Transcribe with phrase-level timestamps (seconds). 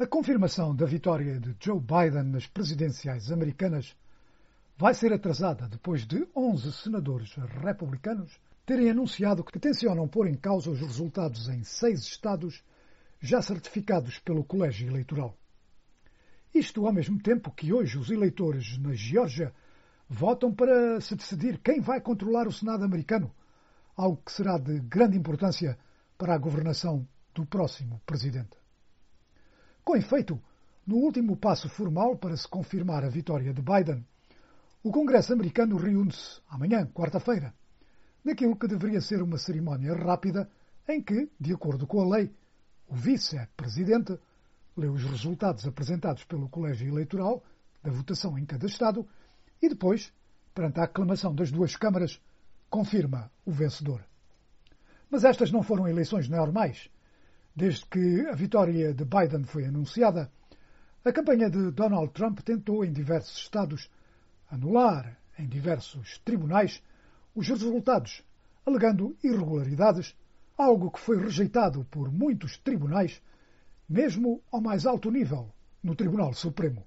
[0.00, 3.94] A confirmação da vitória de Joe Biden nas presidenciais americanas
[4.74, 10.70] vai ser atrasada depois de 11 senadores republicanos terem anunciado que tencionam pôr em causa
[10.70, 12.64] os resultados em seis estados
[13.20, 15.36] já certificados pelo Colégio Eleitoral.
[16.54, 19.52] Isto ao mesmo tempo que hoje os eleitores na Geórgia
[20.08, 23.30] votam para se decidir quem vai controlar o Senado americano,
[23.94, 25.78] algo que será de grande importância
[26.16, 28.59] para a governação do próximo presidente.
[29.90, 30.40] Com efeito,
[30.86, 34.06] no último passo formal para se confirmar a vitória de Biden,
[34.84, 37.52] o Congresso americano reúne-se amanhã, quarta-feira,
[38.24, 40.48] naquilo que deveria ser uma cerimónia rápida
[40.86, 42.32] em que, de acordo com a lei,
[42.86, 44.16] o vice-presidente
[44.76, 47.42] lê os resultados apresentados pelo Colégio Eleitoral
[47.82, 49.04] da votação em cada Estado
[49.60, 50.12] e depois,
[50.54, 52.22] perante a aclamação das duas câmaras,
[52.70, 54.04] confirma o vencedor.
[55.10, 56.88] Mas estas não foram eleições normais,
[57.54, 60.30] Desde que a vitória de Biden foi anunciada,
[61.04, 63.90] a campanha de Donald Trump tentou em diversos estados
[64.50, 66.82] anular em diversos tribunais
[67.34, 68.24] os resultados,
[68.64, 70.16] alegando irregularidades,
[70.56, 73.20] algo que foi rejeitado por muitos tribunais,
[73.88, 76.86] mesmo ao mais alto nível, no Tribunal Supremo.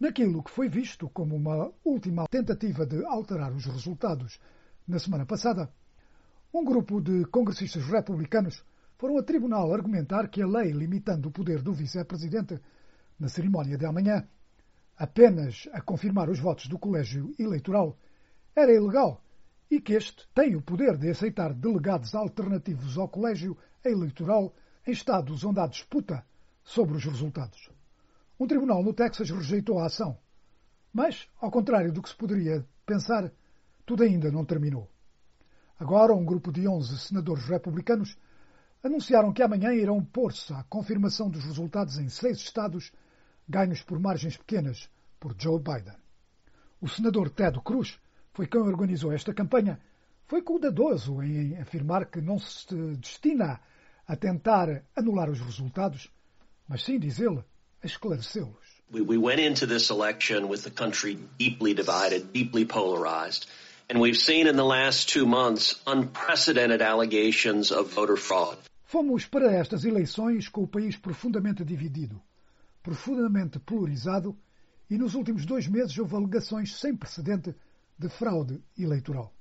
[0.00, 4.40] Naquilo que foi visto como uma última tentativa de alterar os resultados
[4.88, 5.72] na semana passada,
[6.52, 8.64] um grupo de congressistas republicanos
[9.04, 12.58] foram a tribunal argumentar que a lei limitando o poder do vice-presidente
[13.20, 14.26] na cerimónia de amanhã
[14.96, 17.98] apenas a confirmar os votos do colégio eleitoral
[18.56, 19.22] era ilegal
[19.70, 24.54] e que este tem o poder de aceitar delegados alternativos ao colégio eleitoral
[24.86, 26.24] em estados onde há disputa
[26.62, 27.70] sobre os resultados.
[28.40, 30.16] Um tribunal no Texas rejeitou a ação.
[30.90, 33.30] Mas, ao contrário do que se poderia pensar,
[33.84, 34.90] tudo ainda não terminou.
[35.78, 38.16] Agora, um grupo de 11 senadores republicanos
[38.84, 42.92] anunciaram que amanhã irão pôr-se à confirmação dos resultados em seis estados
[43.48, 45.96] ganhos por margens pequenas por Joe Biden.
[46.82, 47.98] O senador Ted Cruz
[48.34, 49.80] foi quem organizou esta campanha.
[50.26, 53.58] Foi cuidadoso em afirmar que não se destina
[54.06, 56.10] a tentar anular os resultados,
[56.68, 57.42] mas sim, diz ele,
[57.82, 58.82] a esclarecê-los.
[58.90, 63.46] We went into this election with the country deeply divided, deeply polarized.
[63.88, 68.58] And we've seen in the last two months unprecedented allegations of voter fraud.
[68.94, 72.22] Fomos para estas eleições com o país profundamente dividido,
[72.80, 74.38] profundamente polarizado,
[74.88, 77.56] e nos últimos dois meses houve alegações sem precedente
[77.98, 79.34] de fraude eleitoral.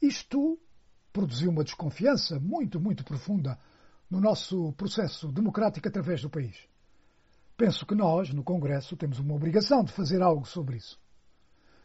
[0.00, 0.60] Isto
[1.12, 3.58] produziu uma desconfiança muito, muito profunda
[4.08, 6.68] no nosso processo democrático através do país.
[7.56, 11.00] Penso que nós, no Congresso, temos uma obrigação de fazer algo sobre isso.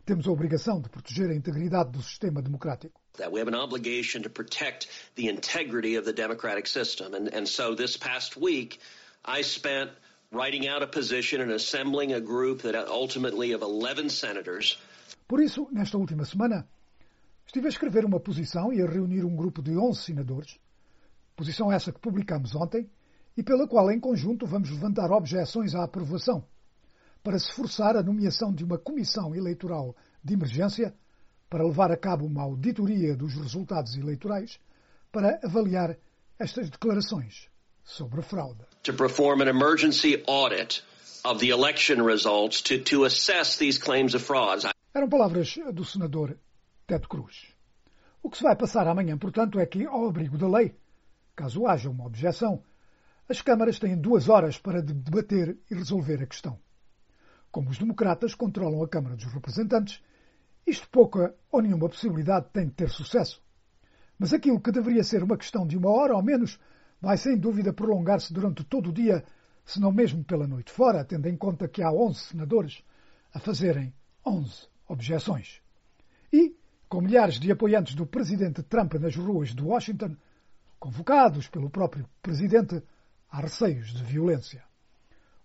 [0.05, 3.00] Temos a obrigação de proteger a integridade do sistema democrático.
[3.17, 7.13] That we have an obligation to protect the integrity of the democratic system.
[7.13, 8.79] And, and so this past week,
[9.25, 9.91] I spent
[10.31, 14.77] writing out a position and assembling a group that ultimately of 11 senators.
[15.27, 16.67] Por isso, nesta última semana,
[17.45, 20.57] estive a escrever uma posição e a reunir um grupo de 11 senadores,
[21.35, 22.89] posição essa que publicamos ontem
[23.35, 26.45] e pela qual, em conjunto, vamos levantar objeções à aprovação
[27.23, 30.93] para se forçar a nomeação de uma comissão eleitoral de emergência
[31.51, 34.57] para levar a cabo uma auditoria dos resultados eleitorais
[35.11, 35.97] para avaliar
[36.39, 37.49] estas declarações
[37.83, 38.63] sobre fraude.
[38.83, 40.81] To perform an emergency audit
[41.25, 44.65] of the election results to, to assess these claims of fraud.
[44.93, 46.37] Eram palavras do senador
[46.87, 47.53] Ted Cruz.
[48.23, 50.73] O que se vai passar amanhã, portanto, é que, ao abrigo da lei,
[51.35, 52.63] caso haja uma objeção,
[53.27, 56.57] as câmaras têm duas horas para debater e resolver a questão.
[57.51, 60.01] Como os democratas controlam a Câmara dos Representantes,
[60.65, 63.41] isto pouca ou nenhuma possibilidade tem de ter sucesso.
[64.17, 66.59] Mas aquilo que deveria ser uma questão de uma hora ou menos
[67.01, 69.23] vai sem dúvida prolongar-se durante todo o dia,
[69.65, 72.83] se não mesmo pela noite fora, tendo em conta que há 11 senadores
[73.33, 73.93] a fazerem
[74.25, 75.61] 11 objeções.
[76.31, 76.55] E,
[76.87, 80.15] com milhares de apoiantes do presidente Trump nas ruas de Washington,
[80.79, 82.83] convocados pelo próprio presidente,
[83.29, 84.63] há receios de violência.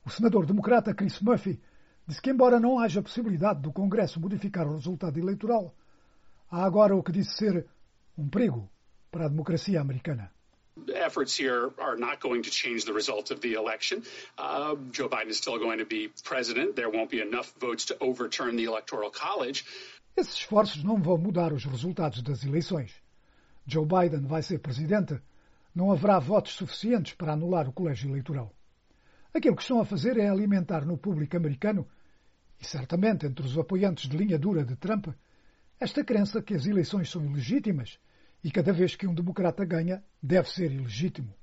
[0.04, 1.60] O senador democrata Chris Murphy
[2.06, 5.74] disse que, embora não haja possibilidade do Congresso modificar o resultado eleitoral,
[6.50, 7.66] há agora o que disse ser
[8.16, 8.68] um perigo
[9.10, 10.30] para a democracia americana.
[10.94, 14.03] efforts here are not going to change the result of the election.
[14.36, 16.76] Uh, Joe Biden is still going to be president.
[16.76, 19.64] There won't be enough votes to overturn the Electoral College.
[20.16, 22.92] Esses esforços não vão mudar os resultados das eleições.
[23.66, 25.20] Joe Biden vai ser presidente.
[25.74, 28.53] Não haverá votos suficientes para anular o colégio eleitoral.
[29.34, 31.86] Aquilo que estão a fazer é alimentar no público americano
[32.60, 35.08] e certamente entre os apoiantes de linha dura de Trump,
[35.78, 37.98] esta crença que as eleições são ilegítimas
[38.42, 41.34] e cada vez que um democrata ganha, deve ser ilegítimo.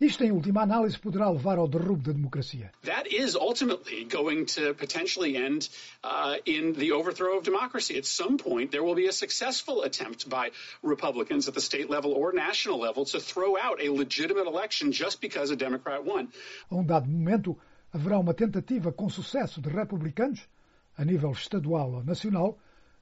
[0.00, 2.70] Isto, em última análise, poderá levar ao derrubo da democracia.
[2.84, 5.68] That is ultimately going to potentially end
[6.04, 7.98] uh, in the overthrow of democracy.
[7.98, 10.52] At some point, there will be a successful attempt by
[10.84, 15.20] Republicans at the state level or national level to throw out a legitimate election just
[15.20, 16.28] because a Democrat won.
[16.70, 17.58] A um dado momento,
[17.92, 20.48] haverá uma tentativa com sucesso de republicanos,
[20.96, 22.58] a nível estadual ou nacional,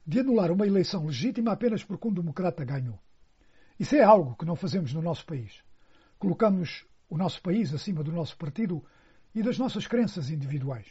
[0.06, 2.98] de anular uma eleição legítima apenas porque um democrata ganhou.
[3.78, 5.62] Isso é algo que não fazemos no nosso país.
[6.18, 8.84] Colocamos o nosso país acima do nosso partido
[9.34, 10.86] e das nossas crenças individuais.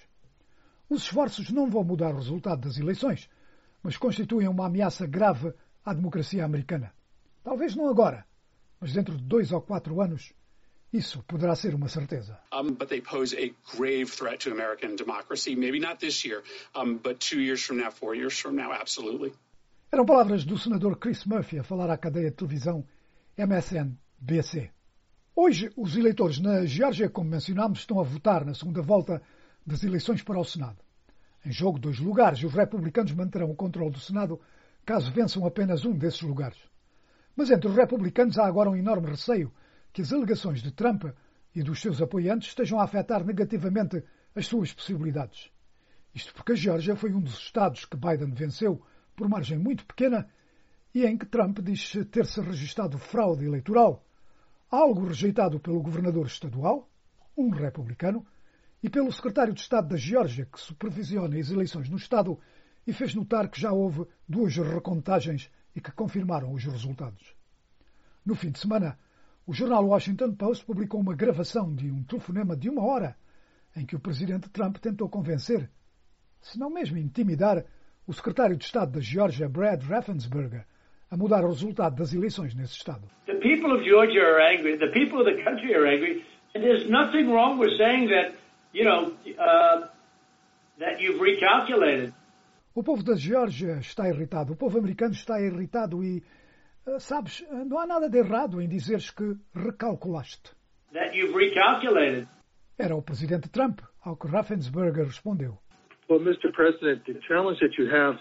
[0.89, 3.29] Os esforços não vão mudar o resultado das eleições,
[3.81, 5.53] mas constituem uma ameaça grave
[5.83, 6.93] à democracia americana.
[7.43, 8.25] Talvez não agora,
[8.79, 10.33] mas dentro de dois ou quatro anos,
[10.95, 12.37] isso poderá ser uma certeza.
[12.53, 15.55] Um, but they pose a grave threat to American democracy.
[15.55, 16.43] Maybe not this year,
[16.75, 19.33] um, but two years from now, four years from now, absolutely.
[19.91, 22.85] Eram palavras do senador Chris Murphy a falar à cadeia de televisão
[23.37, 24.71] MSNBC.
[25.35, 29.21] Hoje, os eleitores na Geórgia, como mencionámos, estão a votar na segunda volta
[29.65, 30.77] das eleições para o Senado.
[31.45, 34.39] Em jogo, dois lugares, e os republicanos manterão o controle do Senado
[34.85, 36.57] caso vençam apenas um desses lugares.
[37.35, 39.51] Mas entre os republicanos há agora um enorme receio
[39.95, 41.05] que as alegações de Trump
[41.55, 44.03] e dos seus apoiantes estejam a afetar negativamente
[44.35, 45.49] as suas possibilidades.
[46.13, 50.27] Isto porque a Geórgia foi um dos estados que Biden venceu por margem muito pequena
[50.93, 54.05] e em que Trump diz ter-se registado fraude eleitoral,
[54.69, 56.89] algo rejeitado pelo governador estadual,
[57.37, 58.27] um republicano,
[58.83, 62.37] e pelo secretário de Estado da Geórgia, que supervisiona as eleições no Estado
[62.85, 67.33] e fez notar que já houve duas recontagens e que confirmaram os resultados.
[68.25, 68.99] No fim de semana,
[69.47, 73.15] o jornal Washington Post publicou uma gravação de um telefonema de uma hora
[73.75, 75.69] em que o presidente Trump tentou convencer,
[76.41, 77.63] se não mesmo intimidar,
[78.07, 80.65] o secretário de Estado da Geórgia, Brad Raffensperger,
[81.09, 83.07] a mudar o resultado das eleições nesse estado.
[83.25, 84.77] The people of Georgia are angry.
[84.77, 86.23] The people of the country are angry.
[86.55, 88.35] And there's nothing wrong with saying that,
[88.73, 89.87] you know, uh,
[90.79, 92.13] that you've recalculated.
[92.73, 96.21] O povo da Geórgia está irritado, o povo americano está irritado e,
[96.99, 100.51] sabes, não há nada de errado em dizeres que recalculaste.
[100.93, 102.27] That you've recalculated.
[102.77, 105.57] Era o presidente Trump, ao que Raffensperger respondeu.
[106.09, 106.51] Well, Mr.
[106.51, 108.19] President, the challenge that you have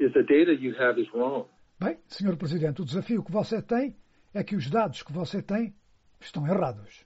[0.00, 1.46] is the data you have is wrong.
[1.78, 2.36] Bem, Sr.
[2.36, 3.94] Presidente, o desafio que você tem
[4.32, 5.74] é que os dados que você tem
[6.18, 7.04] estão errados.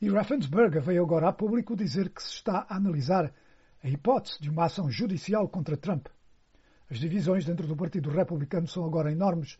[0.00, 3.32] E Raffensperger veio agora a público dizer que se está a analisar
[3.82, 6.08] a hipótese de uma ação judicial contra Trump.
[6.90, 9.58] As divisões dentro do Partido Republicano são agora enormes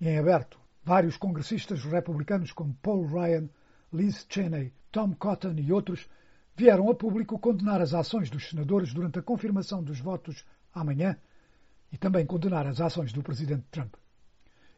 [0.00, 0.58] em aberto.
[0.82, 3.48] Vários congressistas republicanos, como Paul Ryan,
[3.92, 6.08] Liz Cheney, Tom Cotton e outros,
[6.56, 10.44] vieram a público condenar as ações dos senadores durante a confirmação dos votos
[10.74, 11.16] amanhã
[11.92, 13.94] e também condenar as ações do presidente Trump.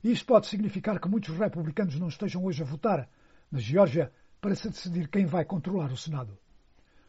[0.02, 3.08] Isto pode significar que muitos republicanos não estejam hoje a votar
[3.50, 6.36] na Geórgia para se decidir quem vai controlar o Senado.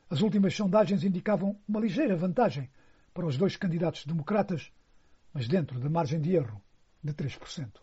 [0.09, 2.69] As últimas sondagens indicavam uma ligeira vantagem
[3.13, 4.71] para os dois candidatos democratas,
[5.33, 6.61] mas dentro da margem de erro
[7.03, 7.79] de 3%.